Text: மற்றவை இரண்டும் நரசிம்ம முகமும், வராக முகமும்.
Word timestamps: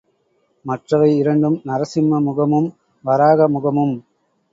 மற்றவை 0.65 1.09
இரண்டும் 1.17 1.57
நரசிம்ம 1.65 2.21
முகமும், 2.21 2.69
வராக 3.05 3.47
முகமும். 3.47 3.95